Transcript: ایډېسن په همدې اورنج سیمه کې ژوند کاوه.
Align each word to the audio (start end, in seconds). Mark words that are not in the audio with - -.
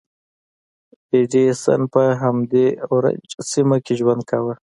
ایډېسن 1.15 1.81
په 1.93 2.03
همدې 2.21 2.67
اورنج 2.89 3.25
سیمه 3.51 3.77
کې 3.85 3.93
ژوند 3.99 4.21
کاوه. 4.29 4.53